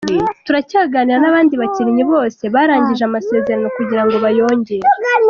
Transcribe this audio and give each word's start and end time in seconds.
Turacyaganira 0.45 1.17
n’abandi 1.21 1.53
bakinnyi 1.61 2.03
bose 2.11 2.43
barangije 2.55 3.03
amasezerano 3.05 3.67
kugira 3.77 4.01
ngo 4.05 4.15
bayongere. 4.25 4.85